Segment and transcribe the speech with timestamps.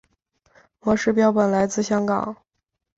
[0.79, 2.35] 模式标本来自香港。